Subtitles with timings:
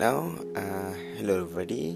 [0.00, 1.92] now, uh, hello everybody.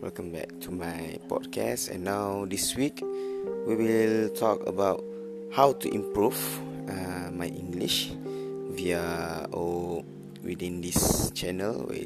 [0.00, 1.92] Welcome back to my podcast.
[1.92, 3.04] And now, this week,
[3.68, 5.04] we will talk about
[5.52, 6.40] how to improve
[6.88, 8.16] uh, my English
[8.72, 10.00] via or
[10.40, 12.00] within this channel, where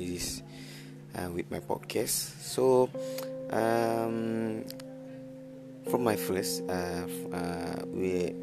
[1.14, 2.34] uh, with my podcast.
[2.42, 2.90] So,
[3.54, 4.66] um,
[5.94, 8.34] from my first, uh, uh, we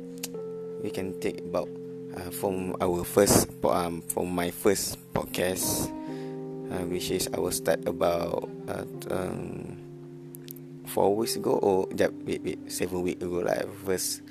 [0.80, 1.68] we can take about
[2.16, 5.91] uh, from our first um, from my first podcast
[6.71, 9.75] uh, which is I will start about uh, um,
[10.88, 14.23] four weeks ago or jap, wait, wait, seven weeks ago like first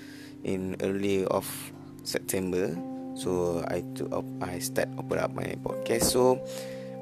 [0.45, 1.45] in early of
[2.03, 2.73] September.
[3.15, 6.09] So I to up, I start open up my podcast.
[6.09, 6.41] So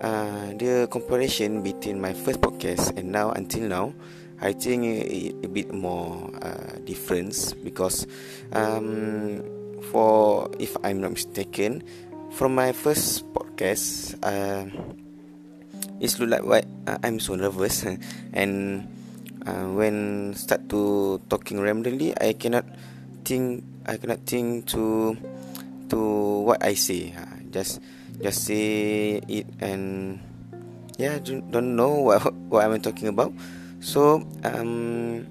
[0.03, 3.95] uh, the comparison between my first podcast and now until now,
[4.43, 8.07] I think it, a bit more uh, difference because
[8.53, 9.43] um,
[9.95, 11.87] for if I'm not mistaken,
[12.35, 14.19] from my first podcast.
[14.23, 14.67] Uh,
[15.99, 17.83] It's look like what uh, I'm so nervous
[18.33, 18.87] and
[19.43, 22.67] uh, when start to talking randomly, I cannot
[23.25, 23.65] think.
[23.89, 25.17] I cannot think to
[25.89, 25.99] to
[26.45, 27.17] what I say.
[27.17, 27.81] Uh, just
[28.21, 30.21] just say it and
[31.01, 33.33] yeah, don't, know what what I'm talking about.
[33.81, 35.27] So um,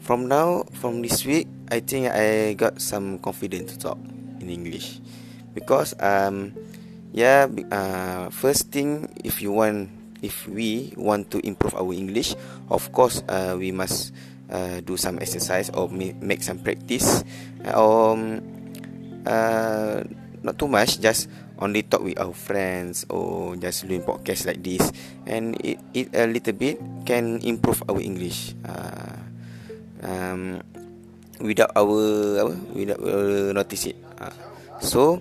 [0.00, 3.98] from now from this week, I think I got some confidence to talk
[4.40, 5.04] in English
[5.52, 6.54] because um.
[7.12, 9.92] Yeah, uh, first thing if you want
[10.24, 12.32] if we want to improve our English,
[12.72, 14.16] of course uh, we must
[14.48, 17.20] uh, do some exercise or make some practice.
[17.68, 18.40] Um,
[19.28, 20.08] uh,
[20.40, 21.28] not too much, just
[21.60, 24.80] only talk with our friends or just doing podcast like this,
[25.28, 28.56] and it, it a little bit can improve our English.
[28.64, 29.20] Uh,
[30.00, 30.64] um,
[31.44, 33.96] without our without our notice it.
[34.16, 34.32] Uh,
[34.80, 35.20] so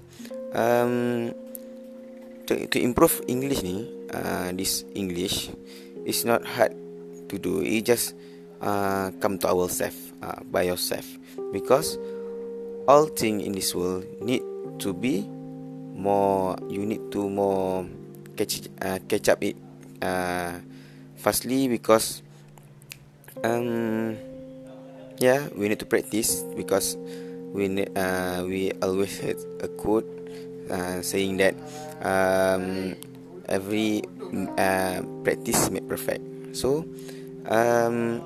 [0.55, 1.33] um,
[2.51, 5.55] to, to improve English ni, uh, this English
[6.03, 6.75] is not hard
[7.31, 7.63] to do.
[7.63, 8.11] It just
[8.59, 11.07] uh, come to ourself uh, by yourself
[11.55, 11.95] because
[12.91, 14.43] all thing in this world need
[14.83, 15.23] to be
[15.95, 16.59] more.
[16.67, 17.87] You need to more
[18.35, 19.55] catch uh, catch up it.
[20.03, 20.59] Uh,
[21.15, 22.19] firstly, because
[23.47, 24.19] um,
[25.23, 26.99] yeah, we need to practice because
[27.55, 30.09] we uh, we always had a quote
[30.67, 31.55] uh, saying that
[32.01, 32.95] um,
[33.49, 34.03] every
[34.57, 36.23] uh, practice make perfect.
[36.55, 36.85] So
[37.47, 38.21] um,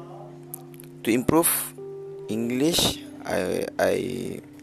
[1.03, 1.49] to improve
[2.27, 3.93] English, I, I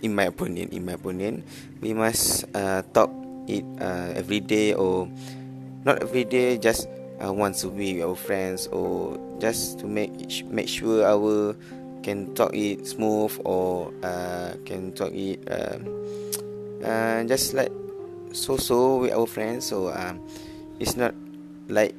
[0.03, 1.45] in my opinion, in my opinion,
[1.81, 3.11] we must uh, talk
[3.47, 5.09] it uh, every day or
[5.85, 6.89] not every day, just
[7.23, 10.11] uh, once a week our friends or just to make
[10.47, 11.55] make sure our
[12.03, 15.79] can talk it smooth or uh, can talk it uh,
[16.87, 17.71] uh, just like
[18.33, 20.21] so so with our friends so um
[20.81, 21.15] it's not
[21.69, 21.95] like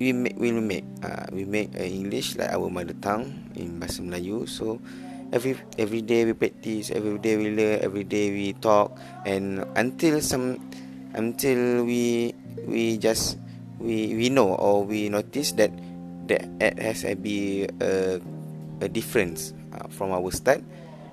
[0.00, 4.00] we make we make uh, we make uh, english like our mother tongue in bahasa
[4.00, 4.48] melayu.
[4.48, 4.80] So
[5.28, 8.96] every every day we practice every day we learn every day we talk
[9.28, 10.56] and until some
[11.12, 12.32] until we
[12.64, 13.36] we just
[13.76, 15.70] we we know or we notice that
[16.32, 18.16] that it has a be a,
[18.80, 20.64] a difference uh, from our start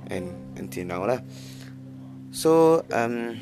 [0.07, 1.19] and until now lah.
[2.31, 3.35] So um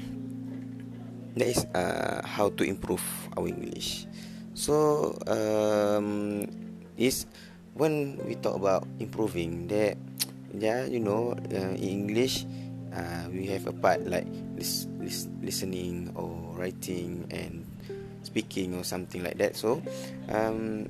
[1.35, 3.03] that is uh, how to improve
[3.37, 4.07] our English.
[4.55, 6.47] So um,
[6.95, 7.27] is
[7.75, 9.99] when we talk about improving that,
[10.55, 12.47] yeah, you know, uh, in English,
[12.95, 17.67] uh, we have a part like lis- lis- listening or writing and
[18.23, 19.55] speaking or something like that.
[19.55, 19.83] So
[20.31, 20.87] um,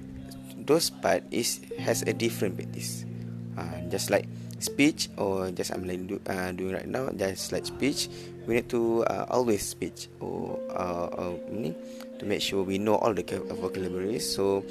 [0.62, 3.06] those part is has a different practice.
[3.58, 4.28] Uh, just like
[4.60, 8.10] speech or just I'm like do, uh, doing right now, just like speech,
[8.48, 11.34] we need to uh, always speak or uh, uh,
[12.20, 14.26] to make sure we know all the vocabularies.
[14.26, 14.64] So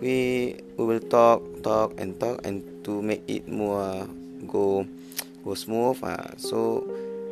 [0.00, 4.06] we we will talk, talk and talk, and to make it more
[4.46, 4.86] go
[5.44, 5.98] go smooth.
[6.02, 6.84] Uh, so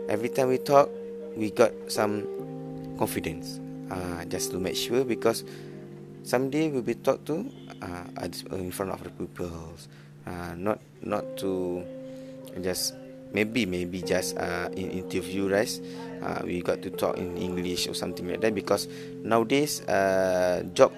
[0.09, 0.89] every time we talk,
[1.37, 2.27] we got some
[2.99, 3.61] confidence.
[3.91, 5.43] Uh, just to make sure because
[6.23, 7.43] someday we'll be talked to
[7.83, 8.07] uh,
[8.55, 9.51] in front of the people,
[10.31, 11.83] uh, not not to
[12.63, 12.95] just
[13.33, 15.71] maybe maybe just uh, in interview right?
[16.23, 18.89] Uh, we got to talk in english or something like that because
[19.25, 20.93] nowadays uh, job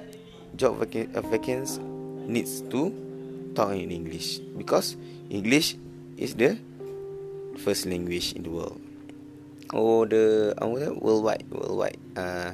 [0.59, 1.79] job vac- uh, vacancies
[2.27, 2.91] needs to
[3.55, 4.97] talk in english because
[5.31, 5.79] english
[6.19, 6.59] is the
[7.59, 8.81] first language in the world.
[9.73, 12.53] Or the uh, worldwide worldwide uh,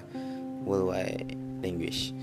[0.62, 2.14] worldwide language.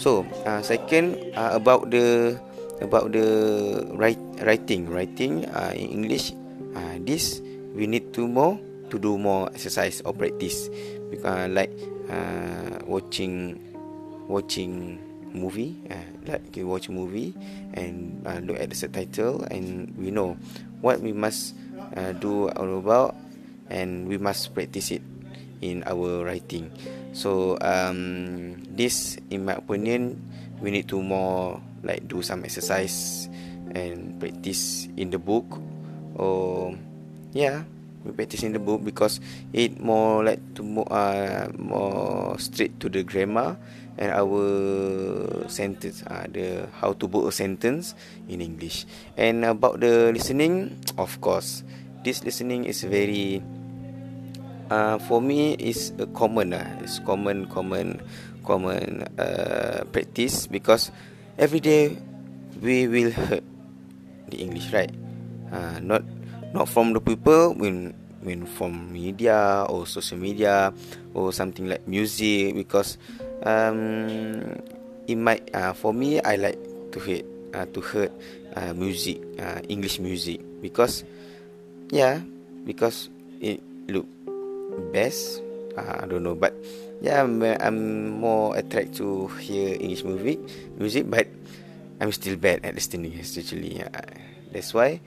[0.00, 2.40] So uh, second uh, about the
[2.80, 4.88] about the write, writing.
[4.88, 6.32] Writing uh, in english
[6.80, 7.44] uh, this
[7.76, 8.56] we need to more
[8.88, 10.72] to do more exercise or practice.
[11.12, 11.70] Because uh, like
[12.08, 13.60] uh, watching
[14.26, 14.98] watching
[15.30, 17.34] movie uh, like you watch movie
[17.74, 20.34] and uh, look at the subtitle and we know
[20.82, 21.54] what we must
[21.94, 23.14] uh, do all about
[23.70, 25.02] and we must practice it
[25.60, 26.70] in our writing.
[27.12, 30.18] So um, this in my opinion
[30.58, 33.28] we need to more like do some exercise
[33.74, 35.46] and practice in the book
[36.20, 36.76] or
[37.32, 37.64] yeah
[38.04, 39.20] we practice in the book because
[39.52, 43.56] it more like to more uh, more straight to the grammar
[44.00, 44.40] and our
[45.48, 47.94] sentence uh, the how to book a sentence
[48.28, 48.86] in english.
[49.16, 51.64] And about the listening of course
[52.04, 53.44] this listening is very
[54.72, 58.00] uh, for me is a common uh, it's common common
[58.44, 60.88] common uh, practice because
[61.36, 62.00] every day
[62.64, 63.44] we will hear
[64.32, 64.94] the english right
[65.52, 66.02] uh, not
[66.54, 70.72] not from the people when when from media or social media
[71.14, 72.98] or something like music because
[73.44, 74.44] um
[75.08, 76.58] it might uh, for me i like
[76.92, 77.22] to hear
[77.54, 78.08] uh, to hear
[78.56, 81.04] uh, music uh, english music because
[81.90, 82.20] yeah
[82.68, 83.08] because
[83.40, 84.06] it look
[84.92, 85.40] best
[85.80, 86.52] uh, i don't know but
[87.00, 90.38] yeah I'm, I'm more attracted to hear english music
[90.76, 91.26] music but
[92.00, 93.88] i'm still bad at listening especially uh,
[94.52, 95.00] that's why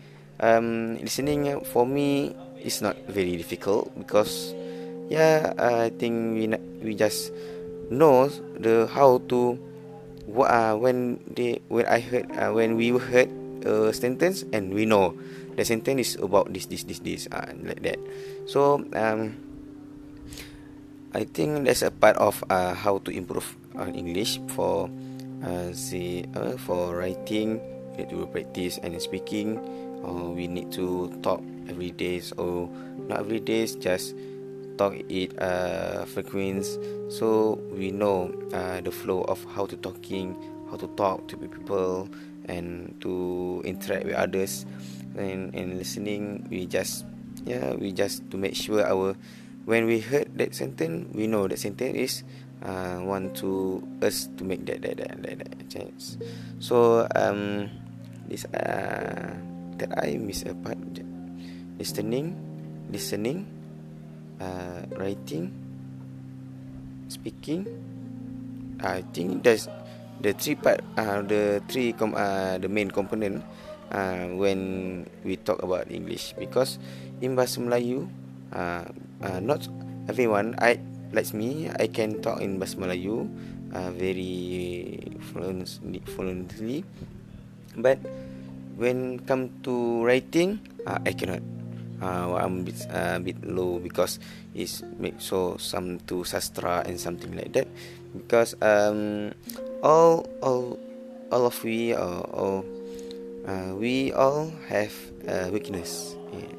[0.43, 4.51] um, listening for me is not very difficult because
[5.07, 6.51] yeah I think we
[6.83, 7.31] we just
[7.87, 8.27] know
[8.59, 9.55] the how to
[10.27, 13.31] what uh, when they when I heard uh, when we heard
[13.63, 15.15] a sentence and we know
[15.55, 17.99] the sentence is about this this this this uh, like that.
[18.43, 19.39] So um
[21.13, 23.45] I think that's a part of uh, how to improve
[23.77, 24.89] on English for
[25.45, 27.61] uh, see uh, for writing
[27.93, 29.61] you need to practice and speaking
[30.03, 32.69] or we need to talk every day or
[33.07, 34.15] not every day just
[34.77, 36.65] talk it uh, frequent
[37.09, 40.35] so we know uh, the flow of how to talking
[40.69, 42.09] how to talk to people
[42.49, 44.65] and to interact with others.
[45.13, 47.05] And and listening we just
[47.45, 49.13] yeah we just to make sure our
[49.69, 52.13] when we heard that sentence we know that sentence is
[52.65, 56.17] uh, want to us to make that that that that, that chance.
[56.57, 57.69] So um
[58.25, 59.37] this uh
[59.83, 60.79] that I miss a part.
[61.75, 62.39] Listening
[62.87, 63.43] listening
[64.39, 65.51] uh, writing
[67.11, 67.67] speaking.
[68.79, 69.67] I think that's
[70.23, 73.43] the three part uh, the three com- uh, the main component
[73.91, 76.31] uh, when we talk about English.
[76.39, 76.79] Because
[77.19, 78.07] in bahasa Melayu
[78.55, 78.87] uh,
[79.19, 79.67] uh, not
[80.07, 80.79] everyone I
[81.11, 83.27] like me I can talk in bahasa Melayu
[83.73, 84.99] uh, very
[85.33, 86.85] fluently, fluently.
[87.73, 87.97] But
[88.75, 91.41] when come to writing uh, I cannot.
[92.01, 94.19] Uh, I'm a bit, uh, bit low because
[94.53, 94.83] it's
[95.19, 97.67] so some to sastra and something like that.
[98.11, 99.31] Because um
[99.81, 100.77] all all
[101.31, 102.65] all of we uh, all
[103.47, 104.91] uh, we all have
[105.27, 106.15] a weakness.
[106.33, 106.53] Yes.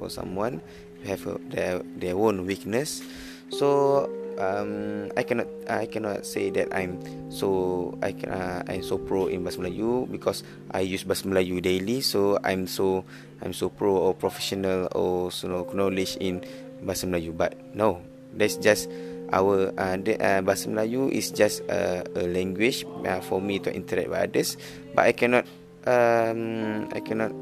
[0.00, 0.64] for someone
[1.04, 3.04] have a, their their own weakness.
[3.52, 4.08] So
[4.40, 6.96] um, I cannot I cannot say that I'm
[7.28, 10.42] so I can uh, I'm so pro in bahasa Melayu because
[10.72, 12.00] I use bahasa Melayu daily.
[12.00, 13.04] So I'm so
[13.44, 16.40] I'm so pro or professional or so knowledge in
[16.80, 17.36] bahasa Melayu.
[17.36, 18.00] But no
[18.32, 18.88] that's just
[19.30, 23.68] our uh, the, uh, bahasa Melayu is just a, a language uh, for me to
[23.68, 24.56] interact with others.
[24.96, 25.44] But I cannot
[25.84, 27.32] um, I cannot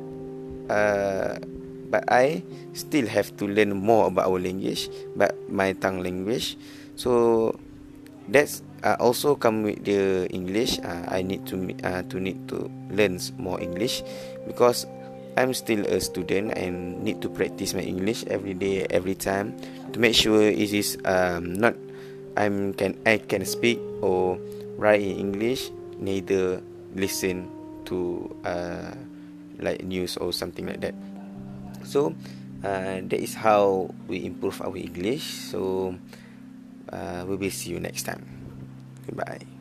[0.68, 1.38] uh,
[1.88, 2.44] but I
[2.76, 6.60] still have to learn more about our language but my tongue language
[6.98, 7.54] so
[8.26, 10.82] that's uh, also come with the english.
[10.82, 11.54] Uh, i need to
[11.86, 14.02] uh, to need to learn more english
[14.50, 14.90] because
[15.38, 19.54] i'm still a student and need to practice my english every day every time
[19.94, 21.78] to make sure it is um, not
[22.34, 24.34] i'm can i can speak or
[24.74, 25.70] write in english
[26.02, 26.58] neither
[26.98, 27.46] listen
[27.88, 28.92] to uh,
[29.58, 30.94] like news or something like that.
[31.84, 32.14] So
[32.62, 35.24] uh, that is how we improve our english.
[35.50, 35.94] So
[36.92, 38.24] uh, we will see you next time.
[39.06, 39.57] Goodbye.